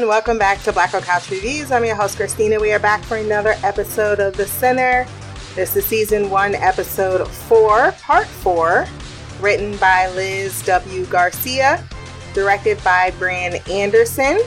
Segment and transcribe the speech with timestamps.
[0.00, 0.16] everyone.
[0.16, 1.70] Welcome back to Black Girl Couch Reviews.
[1.70, 2.58] I'm your host, Christina.
[2.58, 5.06] We are back for another episode of The Sinner.
[5.54, 8.86] This is season one, episode four, part four,
[9.40, 11.04] written by Liz W.
[11.06, 11.86] Garcia,
[12.32, 14.38] directed by Brad Anderson,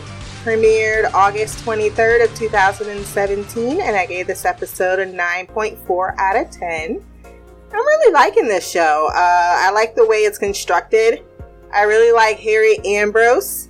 [0.44, 7.06] premiered August 23rd of 2017, and I gave this episode a 9.4 out of 10.
[7.26, 9.08] I'm really liking this show.
[9.12, 11.22] Uh, I like the way it's constructed.
[11.72, 13.68] I really like Harry Ambrose.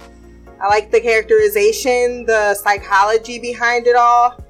[0.63, 4.41] I like the characterization, the psychology behind it all.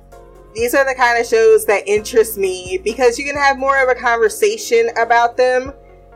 [0.54, 3.90] These are the kind of shows that interest me because you can have more of
[3.90, 5.74] a conversation about them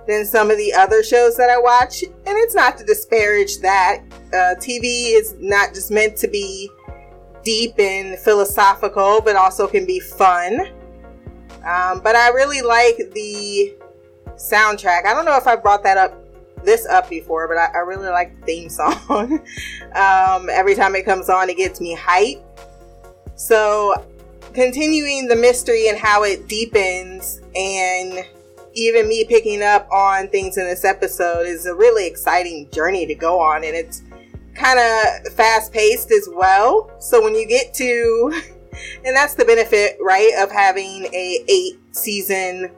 [0.07, 2.03] than some of the other shows that I watch.
[2.03, 4.03] And it's not to disparage that.
[4.27, 6.69] Uh, TV is not just meant to be
[7.43, 10.67] deep and philosophical, but also can be fun.
[11.65, 13.75] Um, but I really like the
[14.35, 15.07] soundtrack.
[15.07, 16.26] I don't know if I brought that up
[16.63, 19.39] this up before, but I, I really like the theme song.
[19.95, 22.43] um, every time it comes on, it gets me hype.
[23.35, 24.05] So,
[24.53, 28.25] continuing the mystery and how it deepens, and
[28.73, 33.15] even me picking up on things in this episode is a really exciting journey to
[33.15, 34.01] go on, and it's
[34.55, 36.91] kind of fast paced as well.
[36.99, 38.41] So, when you get to
[39.05, 42.71] and that's the benefit, right, of having a eight season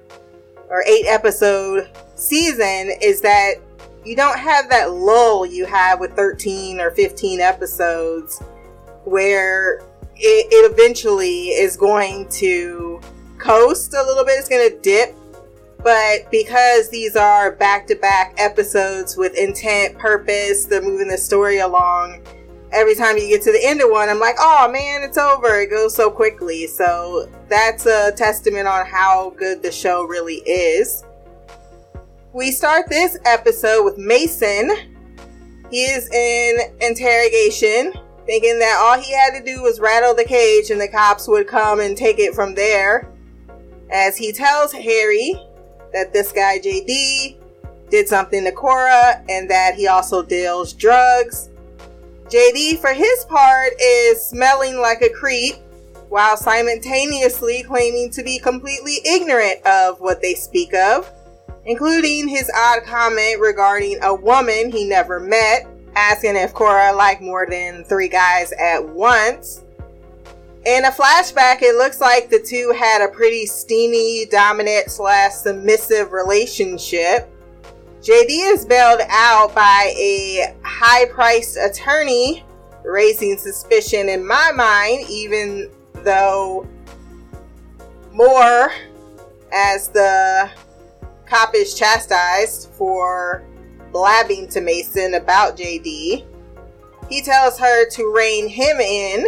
[0.69, 3.55] or eight episode season is that
[4.09, 8.39] you don't have that lull you have with 13 or 15 episodes
[9.03, 9.81] where
[10.15, 12.99] it, it eventually is going to
[13.37, 14.39] coast a little bit.
[14.39, 15.15] It's going to dip.
[15.83, 21.59] But because these are back to back episodes with intent, purpose, they're moving the story
[21.59, 22.23] along,
[22.71, 25.61] every time you get to the end of one, I'm like, oh man, it's over.
[25.61, 26.65] It goes so quickly.
[26.65, 31.03] So that's a testament on how good the show really is.
[32.33, 34.71] We start this episode with Mason.
[35.71, 37.93] He is in interrogation,
[38.25, 41.47] thinking that all he had to do was rattle the cage and the cops would
[41.47, 43.11] come and take it from there.
[43.91, 45.41] As he tells Harry
[45.91, 47.37] that this guy JD
[47.89, 51.49] did something to Cora and that he also deals drugs
[52.29, 55.55] JD, for his part, is smelling like a creep
[56.09, 61.11] while simultaneously claiming to be completely ignorant of what they speak of,
[61.65, 67.45] including his odd comment regarding a woman he never met, asking if Cora liked more
[67.49, 69.63] than three guys at once.
[70.65, 76.11] In a flashback, it looks like the two had a pretty steamy, dominant slash submissive
[76.11, 77.29] relationship.
[78.01, 82.43] JD is bailed out by a high priced attorney,
[82.83, 85.69] raising suspicion in my mind, even
[86.03, 86.67] though
[88.13, 88.71] more
[89.53, 90.49] as the
[91.29, 93.43] cop is chastised for
[93.91, 96.25] blabbing to Mason about JD.
[97.09, 99.25] He tells her to rein him in.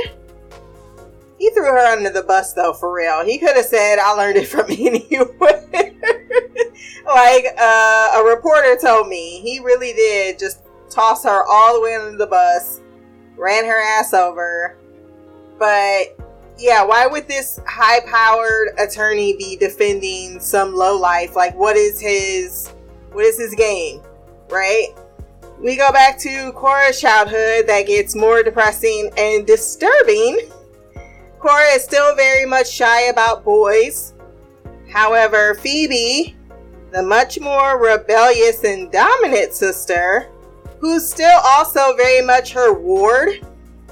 [1.38, 3.24] He threw her under the bus though, for real.
[3.26, 5.68] He could have said, I learned it from anywhere
[7.06, 11.96] like uh, a reporter told me, he really did just toss her all the way
[11.96, 12.82] under the bus,
[13.38, 14.78] ran her ass over.
[15.58, 16.18] But
[16.62, 21.36] yeah, why would this high powered attorney be defending some low life?
[21.36, 22.68] Like, what is his
[23.12, 24.02] what is his game,
[24.50, 24.88] right?
[25.60, 30.40] We go back to Cora's childhood that gets more depressing and disturbing.
[31.40, 34.14] Cora is still very much shy about boys.
[34.92, 36.36] However, Phoebe
[36.92, 40.30] the much more rebellious and dominant sister,
[40.80, 43.48] who's still also very much her ward.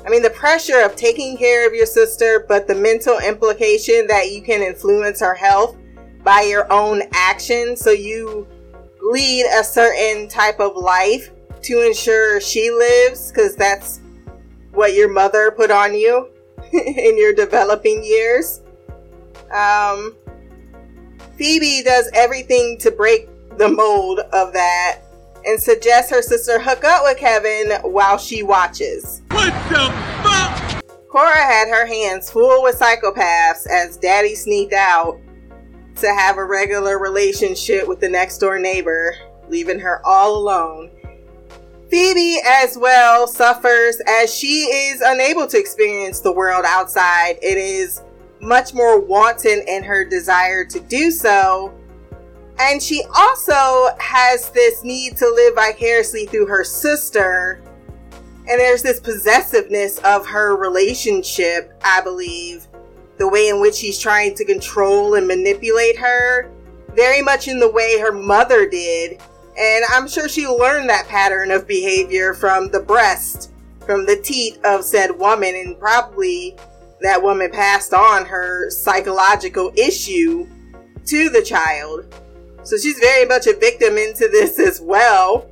[0.06, 4.32] I mean, the pressure of taking care of your sister, but the mental implication that
[4.32, 5.78] you can influence her health
[6.24, 7.82] by your own actions.
[7.82, 8.48] So you
[9.02, 11.32] lead a certain type of life
[11.64, 14.00] to ensure she lives, because that's
[14.72, 16.30] what your mother put on you
[16.72, 18.62] in your developing years.
[19.52, 20.16] Um,
[21.36, 23.28] Phoebe does everything to break
[23.58, 25.02] the mold of that
[25.46, 29.22] and suggests her sister hook up with Kevin while she watches.
[29.32, 29.92] What the
[30.24, 30.84] fuck?
[31.10, 35.20] Cora had her hands full with psychopaths as Daddy sneaked out
[35.96, 39.16] to have a regular relationship with the next door neighbor,
[39.50, 40.92] leaving her all alone.
[41.90, 47.40] Phoebe, as well, suffers as she is unable to experience the world outside.
[47.42, 48.04] It is
[48.40, 51.74] much more wanton in her desire to do so.
[52.60, 57.62] And she also has this need to live vicariously through her sister.
[58.14, 62.68] And there's this possessiveness of her relationship, I believe,
[63.18, 66.52] the way in which she's trying to control and manipulate her,
[66.96, 69.22] very much in the way her mother did.
[69.58, 73.52] And I'm sure she learned that pattern of behavior from the breast
[73.90, 76.56] from the teat of said woman, and probably
[77.02, 80.48] that woman passed on her psychological issue
[81.06, 82.06] to the child.
[82.64, 85.48] So she's very much a victim into this as well.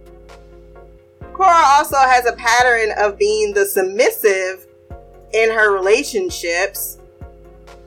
[1.33, 4.65] Cora also has a pattern of being the submissive
[5.33, 6.97] in her relationships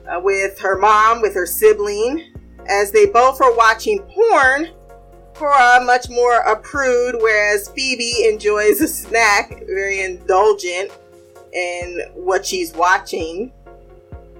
[0.07, 2.33] uh, with her mom, with her sibling,
[2.67, 4.69] as they both are watching porn.
[5.33, 10.91] Cora much more a prude, whereas Phoebe enjoys a snack, very indulgent
[11.53, 13.51] in what she's watching.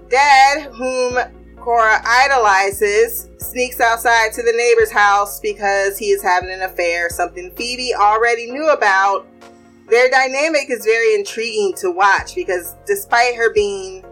[0.09, 1.17] Dad, whom
[1.61, 7.51] Cora idolizes, sneaks outside to the neighbor's house because he is having an affair, something
[7.51, 9.27] Phoebe already knew about.
[9.87, 14.03] Their dynamic is very intriguing to watch because despite her being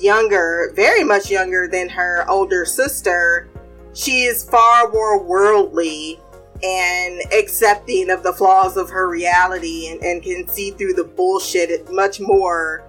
[0.00, 3.48] younger, very much younger than her older sister,
[3.94, 6.18] she is far more worldly
[6.64, 11.92] and accepting of the flaws of her reality and, and can see through the bullshit
[11.92, 12.82] much more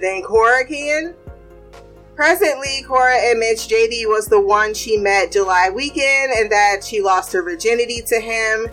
[0.00, 1.14] than Cora can.
[2.14, 7.32] Presently, Cora admits JD was the one she met July weekend and that she lost
[7.32, 8.68] her virginity to him.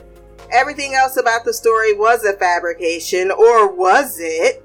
[0.51, 4.63] Everything else about the story was a fabrication, or was it?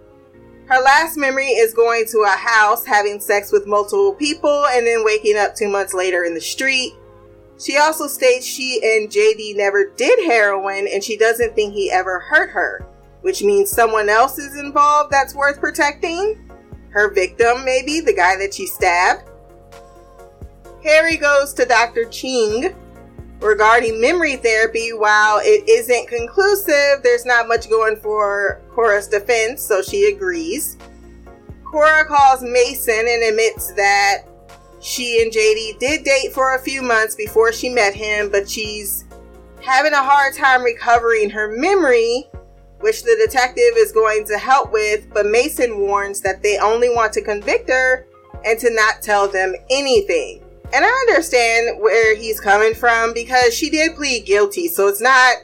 [0.67, 5.05] Her last memory is going to a house, having sex with multiple people, and then
[5.05, 6.95] waking up two months later in the street.
[7.61, 12.19] She also states she and JD never did heroin and she doesn't think he ever
[12.19, 12.85] hurt her,
[13.21, 16.44] which means someone else is involved that's worth protecting
[16.95, 19.29] her victim, maybe the guy that she stabbed.
[20.85, 22.05] Harry goes to Dr.
[22.05, 22.73] Ching
[23.41, 24.93] regarding memory therapy.
[24.93, 30.79] While it isn't conclusive, there's not much going for Cora's defense, so she agrees.
[31.65, 34.23] Cora calls Mason and admits that
[34.81, 39.05] she and JD did date for a few months before she met him, but she's
[39.61, 42.31] having a hard time recovering her memory
[42.85, 47.15] which the detective is going to help with, but Mason warns that they only want
[47.15, 48.07] to convict her
[48.45, 50.45] and to not tell them anything.
[50.71, 55.37] And I understand where he's coming from because she did plead guilty, so it's not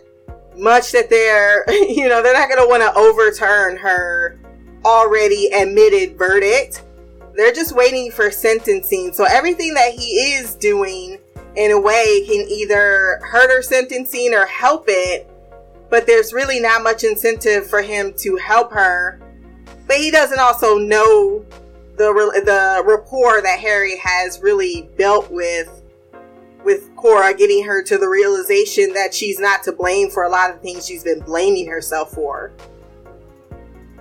[0.55, 4.39] much that they're, you know, they're not going to want to overturn her
[4.85, 6.85] already admitted verdict.
[7.37, 9.15] They're just waiting for sentencing.
[9.15, 11.17] So everything that he is doing
[11.57, 15.30] in a way can either hurt her sentencing or help it
[15.91, 19.21] but there's really not much incentive for him to help her.
[19.87, 21.45] But he doesn't also know
[21.97, 22.13] the
[22.45, 25.83] the rapport that Harry has really built with
[26.65, 30.51] with Cora, getting her to the realization that she's not to blame for a lot
[30.51, 32.53] of things she's been blaming herself for.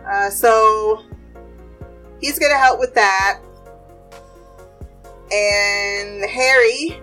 [0.08, 1.04] Uh, so
[2.20, 3.40] he's gonna help with that,
[5.32, 7.02] and Harry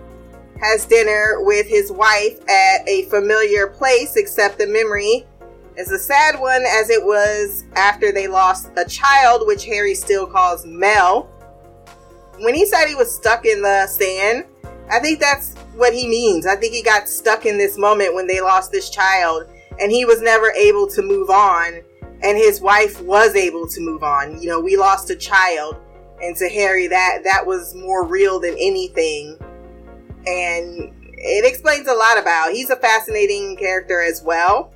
[0.61, 5.25] has dinner with his wife at a familiar place, except the memory
[5.75, 10.25] is a sad one as it was after they lost a child, which Harry still
[10.25, 11.29] calls Mel.
[12.39, 14.45] When he said he was stuck in the sand,
[14.89, 16.47] I think that's what he means.
[16.47, 19.47] I think he got stuck in this moment when they lost this child
[19.79, 21.81] and he was never able to move on
[22.23, 24.41] and his wife was able to move on.
[24.41, 25.77] You know, we lost a child
[26.21, 29.37] and to Harry that that was more real than anything
[30.27, 32.51] and it explains a lot about.
[32.51, 34.73] He's a fascinating character as well.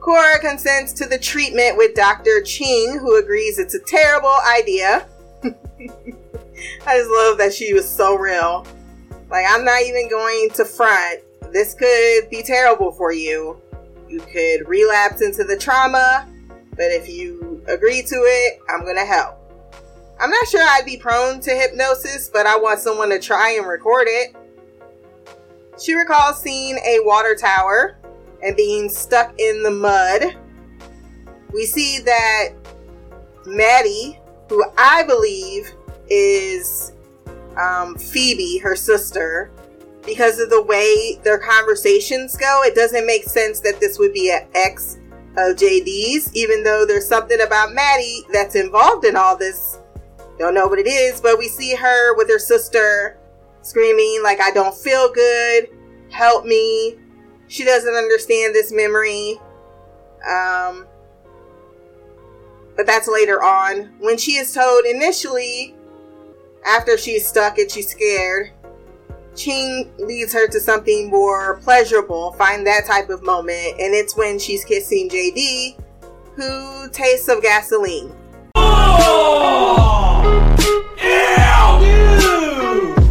[0.00, 2.42] Cora consents to the treatment with Dr.
[2.42, 5.06] Ching, who agrees it's a terrible idea.
[5.44, 8.66] I just love that she was so real.
[9.30, 11.20] Like, I'm not even going to front.
[11.52, 13.60] This could be terrible for you.
[14.08, 16.28] You could relapse into the trauma,
[16.70, 19.41] but if you agree to it, I'm going to help.
[20.22, 23.66] I'm not sure I'd be prone to hypnosis, but I want someone to try and
[23.66, 24.36] record it.
[25.82, 27.98] She recalls seeing a water tower
[28.40, 30.36] and being stuck in the mud.
[31.52, 32.50] We see that
[33.46, 35.72] Maddie, who I believe
[36.08, 36.92] is
[37.60, 39.50] um, Phoebe, her sister,
[40.06, 44.30] because of the way their conversations go, it doesn't make sense that this would be
[44.30, 44.98] an ex
[45.36, 49.78] of JD's, even though there's something about Maddie that's involved in all this
[50.42, 53.16] don't know what it is, but we see her with her sister
[53.62, 55.68] screaming, like, I don't feel good.
[56.10, 56.98] Help me.
[57.46, 59.40] She doesn't understand this memory.
[60.28, 60.86] Um,
[62.76, 63.92] but that's later on.
[64.00, 65.76] When she is told initially,
[66.66, 68.50] after she's stuck and she's scared,
[69.36, 74.40] Ching leads her to something more pleasurable, find that type of moment, and it's when
[74.40, 75.78] she's kissing JD,
[76.34, 78.12] who tastes of gasoline.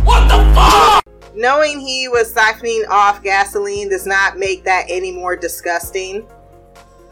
[0.05, 1.05] What the fuck?
[1.35, 6.27] Knowing he was siphoning off gasoline does not make that any more disgusting.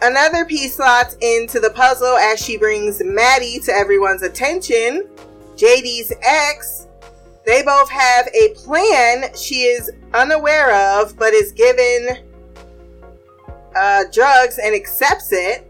[0.02, 5.10] Another piece slots into the puzzle as she brings Maddie to everyone's attention.
[5.56, 6.88] JD's ex.
[7.46, 12.20] They both have a plan she is unaware of, but is given
[13.76, 15.69] uh, drugs and accepts it.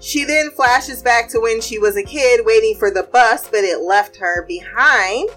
[0.00, 3.64] She then flashes back to when she was a kid waiting for the bus, but
[3.64, 5.28] it left her behind.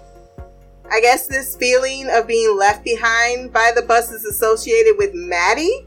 [0.90, 5.86] I guess this feeling of being left behind by the bus is associated with Maddie,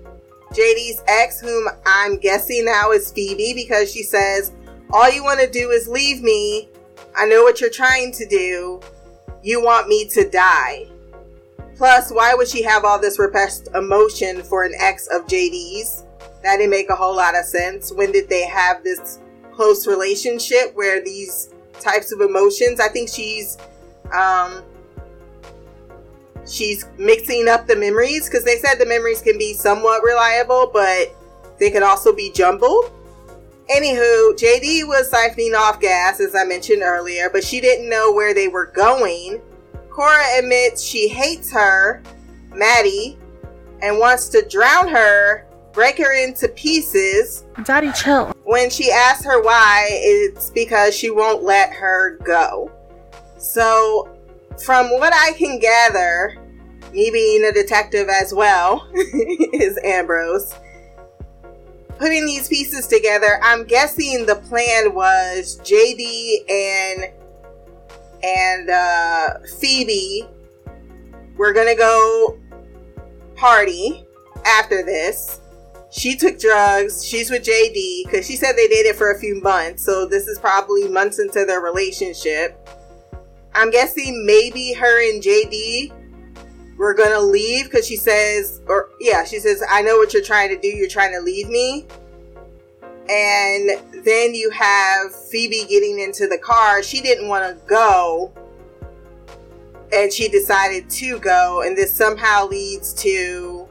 [0.51, 4.51] JD's ex, whom I'm guessing now is Phoebe, because she says,
[4.91, 6.69] All you want to do is leave me.
[7.15, 8.81] I know what you're trying to do.
[9.43, 10.87] You want me to die.
[11.77, 16.04] Plus, why would she have all this repressed emotion for an ex of JD's?
[16.45, 17.91] That didn't make a whole lot of sense.
[17.91, 19.17] When did they have this
[19.51, 21.49] close relationship where these
[21.79, 22.79] types of emotions?
[22.79, 23.57] I think she's
[24.13, 24.61] um,
[26.47, 31.15] she's mixing up the memories because they said the memories can be somewhat reliable, but
[31.59, 32.91] they can also be jumbled.
[33.75, 38.35] Anywho, JD was siphoning off gas, as I mentioned earlier, but she didn't know where
[38.35, 39.41] they were going.
[39.89, 42.03] Cora admits she hates her,
[42.53, 43.17] Maddie,
[43.81, 47.43] and wants to drown her, break her into pieces.
[47.65, 48.33] Daddy, chill.
[48.43, 52.71] When she asks her why, it's because she won't let her go.
[53.37, 54.09] So
[54.63, 56.37] from what I can gather,
[56.93, 60.55] me being a detective as well, is Ambrose.
[61.99, 67.11] Putting these pieces together, I'm guessing the plan was JD and
[68.23, 70.25] and uh, Phoebe
[71.37, 72.39] were gonna go
[73.35, 74.05] party
[74.45, 75.41] after this.
[75.97, 77.05] She took drugs.
[77.05, 79.83] She's with JD because she said they dated for a few months.
[79.83, 82.65] So this is probably months into their relationship
[83.55, 85.93] I'm guessing maybe her and JD
[86.77, 90.49] were gonna leave because she says, or yeah, she says, I know what you're trying
[90.49, 90.67] to do.
[90.67, 91.87] You're trying to leave me.
[93.09, 93.69] And
[94.03, 96.83] then you have Phoebe getting into the car.
[96.83, 98.33] She didn't want to go.
[99.93, 101.61] And she decided to go.
[101.61, 103.69] And this somehow leads to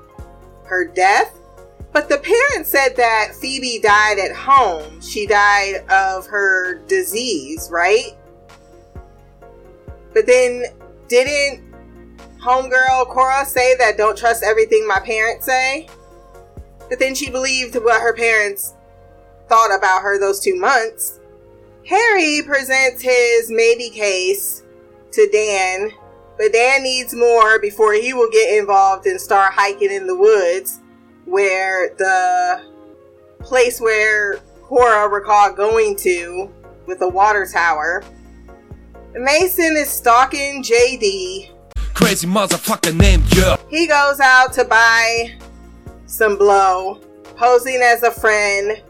[0.64, 1.36] her death.
[1.94, 5.00] But the parents said that Phoebe died at home.
[5.00, 8.16] She died of her disease, right?
[10.12, 10.64] But then
[11.06, 11.62] didn't
[12.42, 15.86] homegirl Cora say that don't trust everything my parents say?
[16.88, 18.74] But then she believed what her parents
[19.48, 21.20] thought about her those two months.
[21.86, 24.64] Harry presents his maybe case
[25.12, 25.92] to Dan,
[26.38, 30.80] but Dan needs more before he will get involved and start hiking in the woods
[31.24, 32.62] where the
[33.40, 36.50] place where Cora recalled going to
[36.86, 38.02] with the water tower
[39.16, 41.50] Mason is stalking JD.
[41.94, 43.56] Crazy motherfucker named Joe.
[43.70, 45.38] He goes out to buy
[46.06, 47.00] some blow,
[47.36, 48.82] posing as a friend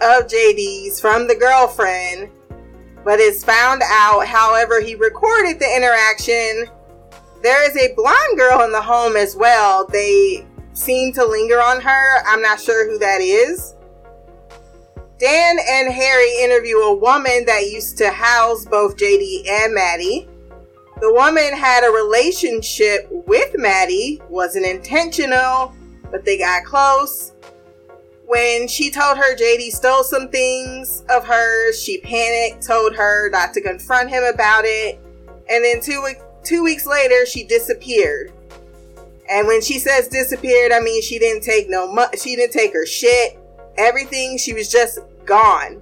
[0.00, 2.28] of JD's from the girlfriend,
[3.04, 6.66] but is found out, however, he recorded the interaction.
[7.44, 9.86] There is a blonde girl in the home as well.
[9.86, 10.44] They
[10.78, 12.26] seem to linger on her.
[12.26, 13.74] I'm not sure who that is.
[15.18, 20.28] Dan and Harry interview a woman that used to house both JD and Maddie.
[21.00, 25.74] The woman had a relationship with Maddie, wasn't intentional,
[26.10, 27.32] but they got close.
[28.26, 33.54] When she told her JD stole some things of hers, she panicked, told her not
[33.54, 35.00] to confront him about it,
[35.50, 36.06] and then two,
[36.44, 38.32] two weeks later, she disappeared.
[39.30, 42.72] And when she says disappeared, I mean she didn't take no mu- she didn't take
[42.72, 43.38] her shit
[43.78, 44.36] everything.
[44.36, 45.80] She was just gone.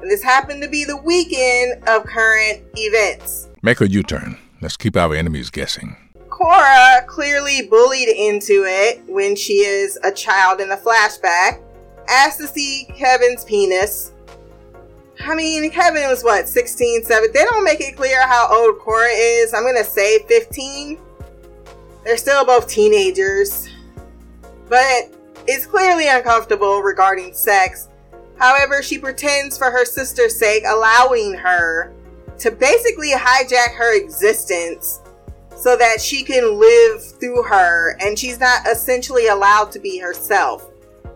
[0.00, 3.48] And this happened to be the weekend of current events.
[3.62, 4.38] Make a U turn.
[4.60, 5.96] Let's keep our enemies guessing.
[6.28, 11.60] Cora, clearly bullied into it when she is a child in the flashback,
[12.08, 14.12] asks to see Kevin's penis.
[15.20, 17.30] I mean, Kevin was what, 16, 7?
[17.34, 19.52] They don't make it clear how old Cora is.
[19.52, 20.98] I'm going to say 15.
[22.04, 23.68] They're still both teenagers.
[24.68, 25.12] But
[25.48, 27.88] is clearly uncomfortable regarding sex.
[28.38, 31.92] However, she pretends for her sister's sake, allowing her
[32.38, 35.00] to basically hijack her existence
[35.56, 40.70] so that she can live through her and she's not essentially allowed to be herself.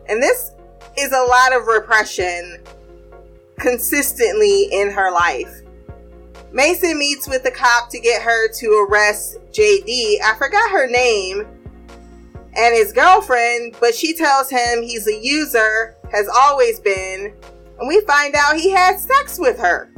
[0.08, 0.50] And this
[0.98, 2.62] is a lot of repression
[3.58, 5.62] consistently in her life.
[6.54, 10.18] Mason meets with the cop to get her to arrest JD.
[10.22, 11.48] I forgot her name,
[12.56, 17.34] and his girlfriend, but she tells him he's a user, has always been,
[17.80, 19.90] and we find out he had sex with her.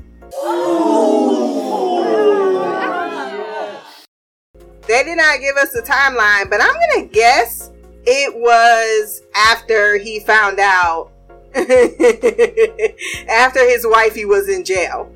[4.89, 7.71] They did not give us a timeline, but I'm gonna guess
[8.07, 11.11] it was after he found out
[13.29, 15.13] after his wifey was in jail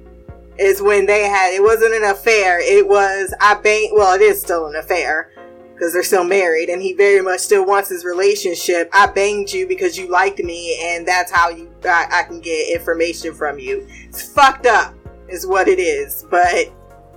[0.61, 4.40] is when they had it wasn't an affair it was i bang well it is
[4.40, 5.33] still an affair
[5.73, 9.67] because they're still married and he very much still wants his relationship i banged you
[9.67, 13.87] because you liked me and that's how you I, I can get information from you
[13.88, 14.95] it's fucked up
[15.29, 16.71] is what it is but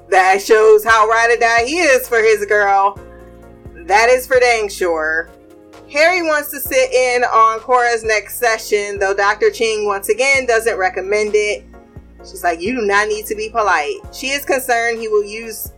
[0.10, 2.98] that shows how ride or die he is for his girl
[3.74, 5.30] that is for dang sure
[5.92, 9.52] Harry wants to sit in on Cora's next session, though Dr.
[9.52, 11.64] Ching once again doesn't recommend it.
[12.30, 13.96] She's like, You do not need to be polite.
[14.14, 15.72] She is concerned he will use,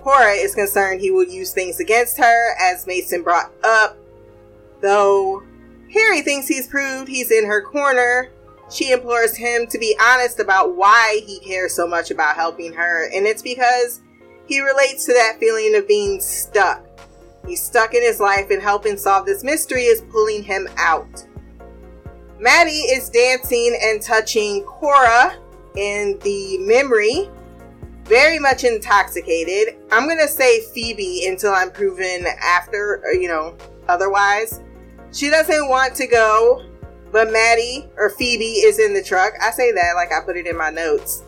[0.00, 3.96] Cora is concerned he will use things against her, as Mason brought up.
[4.80, 5.42] Though
[5.92, 8.30] Harry thinks he's proved he's in her corner,
[8.70, 13.10] she implores him to be honest about why he cares so much about helping her,
[13.14, 14.00] and it's because
[14.46, 16.84] he relates to that feeling of being stuck
[17.46, 21.26] He's stuck in his life, and helping solve this mystery is pulling him out.
[22.38, 25.36] Maddie is dancing and touching Cora
[25.76, 27.30] in the memory,
[28.04, 29.76] very much intoxicated.
[29.92, 33.56] I'm gonna say Phoebe until I'm proven after, uh, you know,
[33.88, 34.60] otherwise.
[35.12, 36.64] She doesn't want to go,
[37.12, 39.34] but Maddie or Phoebe is in the truck.
[39.42, 41.24] I say that like I put it in my notes.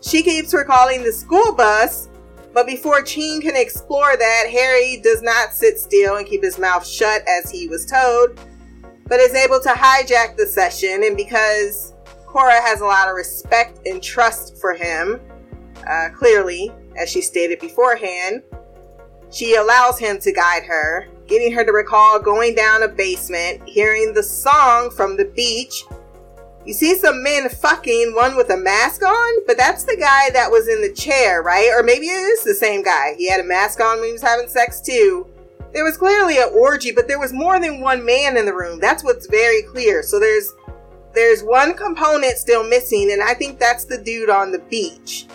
[0.00, 2.08] She keeps recalling the school bus
[2.56, 6.86] but before Ching can explore that, Harry does not sit still and keep his mouth
[6.86, 8.40] shut as he was told,
[9.06, 11.02] but is able to hijack the session.
[11.04, 11.92] And because
[12.36, 15.18] Cora has a lot of respect and trust for him,
[15.88, 18.42] uh, clearly, as she stated beforehand,
[19.30, 24.12] she allows him to guide her, getting her to recall going down a basement, hearing
[24.12, 25.84] the song from the beach,
[26.66, 30.50] you see some men fucking one with a mask on, but that's the guy that
[30.50, 31.70] was in the chair, right?
[31.74, 33.14] Or maybe it is the same guy.
[33.16, 35.26] He had a mask on when he was having sex too.
[35.72, 38.78] There was clearly an orgy, but there was more than one man in the room.
[38.78, 40.02] That's what's very clear.
[40.02, 40.52] So there's
[41.16, 45.26] there's one component still missing, and I think that's the dude on the beach.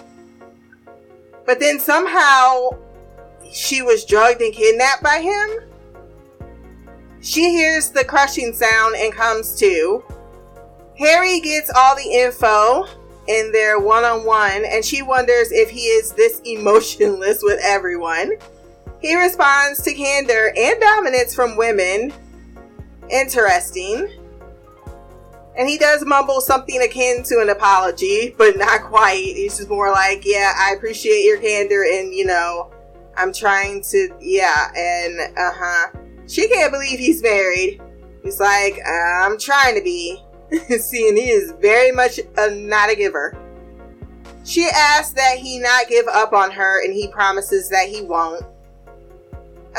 [1.44, 2.70] But then somehow
[3.52, 6.48] she was drugged and kidnapped by him.
[7.20, 10.04] She hears the crushing sound and comes to.
[11.00, 12.86] Harry gets all the info
[13.28, 18.34] in their one on one, and she wonders if he is this emotionless with everyone.
[19.02, 22.14] He responds to candor and dominance from women.
[23.10, 24.21] Interesting.
[25.58, 29.36] And he does mumble something akin to an apology, but not quite.
[29.36, 32.72] He's just more like, Yeah, I appreciate your candor, and you know,
[33.18, 35.92] I'm trying to, yeah, and uh huh.
[36.28, 37.82] She can't believe he's married.
[38.24, 40.24] He's like, I'm trying to be.
[40.80, 43.38] seeing he is very much a, not a giver.
[44.44, 48.44] She asks that he not give up on her, and he promises that he won't.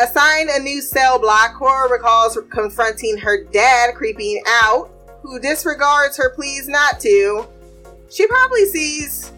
[0.01, 4.91] Assigned a new cell block, Cora recalls confronting her dad creeping out,
[5.23, 7.47] who disregards her pleas not to.
[8.11, 9.33] She probably sees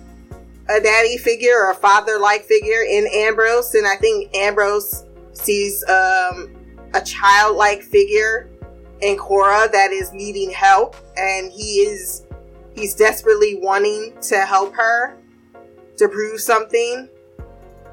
[0.68, 5.84] a daddy figure or a father like figure in Ambrose, and I think Ambrose sees
[5.88, 6.50] um,
[6.94, 8.50] a childlike figure
[9.00, 12.24] in Cora that is needing help and he is
[12.74, 15.16] he's desperately wanting to help her
[15.96, 17.08] to prove something.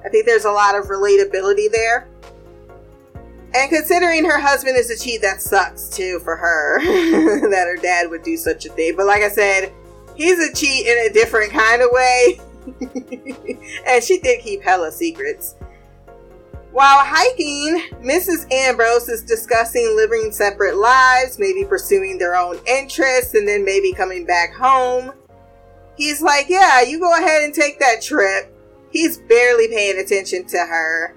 [0.04, 2.08] I think there's a lot of relatability there.
[3.54, 6.80] And considering her husband is a cheat, that sucks too for her
[7.50, 8.96] that her dad would do such a thing.
[8.96, 9.74] But like I said,
[10.16, 12.40] he's a cheat in a different kind of way.
[13.88, 15.56] and she did keep hella secrets.
[16.72, 18.50] While hiking, Mrs.
[18.50, 24.26] Ambrose is discussing living separate lives, maybe pursuing their own interests, and then maybe coming
[24.26, 25.12] back home.
[25.98, 28.56] He's like, Yeah, you go ahead and take that trip.
[28.92, 31.16] He's barely paying attention to her.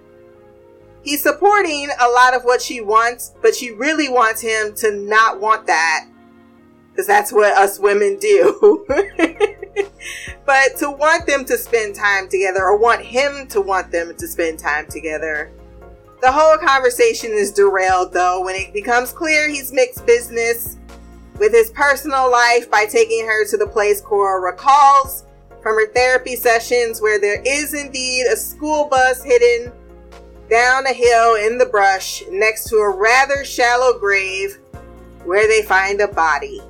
[1.05, 5.39] He's supporting a lot of what she wants, but she really wants him to not
[5.39, 6.07] want that.
[6.91, 8.87] Because that's what us women do.
[10.47, 14.27] but to want them to spend time together or want him to want them to
[14.27, 15.53] spend time together.
[16.23, 20.79] The whole conversation is derailed though when it becomes clear he's mixed business
[21.39, 25.27] with his personal life by taking her to the place Cora recalls
[25.61, 29.73] from her therapy sessions where there is indeed a school bus hidden
[30.51, 34.59] down a hill in the brush next to a rather shallow grave
[35.25, 36.61] where they find a body.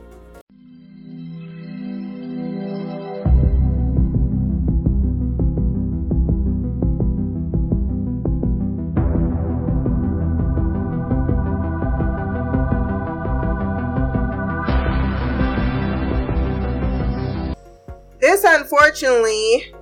[18.20, 19.74] This, unfortunately,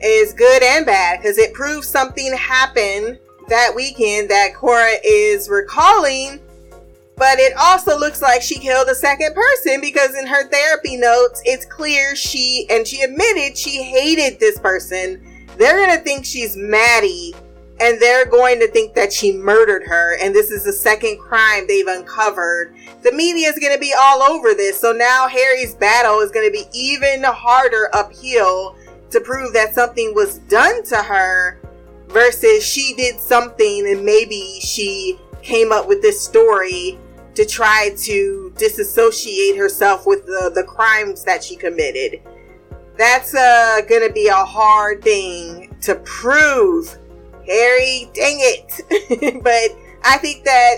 [0.00, 3.18] is good and bad because it proves something happened
[3.48, 6.40] that weekend that Cora is recalling
[7.16, 11.40] But it also looks like she killed a second person because in her therapy notes,
[11.44, 15.24] it's clear she, and she admitted she hated this person.
[15.56, 17.34] They're gonna think she's Maddie
[17.80, 21.66] and they're going to think that she murdered her and this is the second crime
[21.66, 26.20] they've uncovered the media is going to be all over this so now harry's battle
[26.20, 28.76] is going to be even harder uphill
[29.10, 31.58] to prove that something was done to her
[32.08, 36.98] versus she did something and maybe she came up with this story
[37.34, 42.20] to try to disassociate herself with the, the crimes that she committed
[42.96, 46.96] that's uh, to be a hard thing to prove
[47.46, 49.42] Harry, dang it.
[49.42, 50.76] but I think that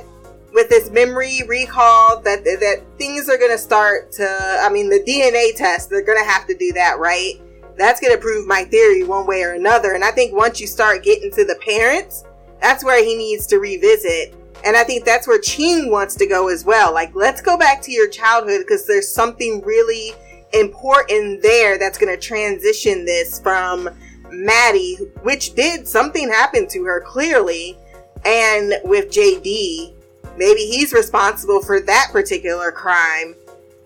[0.52, 4.26] with this memory recall that that things are going to start to
[4.60, 7.34] I mean the DNA test they're going to have to do that, right?
[7.76, 9.92] That's going to prove my theory one way or another.
[9.92, 12.24] And I think once you start getting to the parents,
[12.60, 14.34] that's where he needs to revisit.
[14.64, 16.92] And I think that's where Ching wants to go as well.
[16.92, 20.12] Like, let's go back to your childhood because there's something really
[20.52, 23.88] important there that's going to transition this from
[24.30, 27.76] Maddie, which did something happen to her clearly,
[28.24, 29.94] and with JD,
[30.36, 33.34] maybe he's responsible for that particular crime.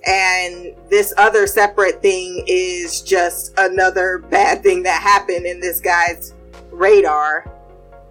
[0.07, 6.35] And this other separate thing is just another bad thing that happened in this guy's
[6.71, 7.51] radar.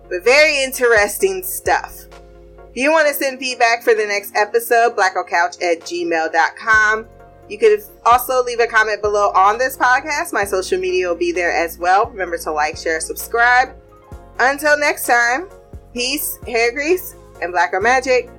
[0.10, 2.06] But very interesting stuff.
[2.70, 7.08] If you want to send feedback for the next episode, blackoutcouch at gmail.com.
[7.50, 10.32] You could also leave a comment below on this podcast.
[10.32, 12.06] My social media will be there as well.
[12.06, 13.70] Remember to like, share, subscribe.
[14.40, 15.50] Until next time,
[15.94, 18.30] peace, hair grease, and blacker magic.